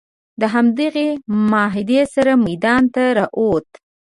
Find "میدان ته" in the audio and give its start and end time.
2.45-3.03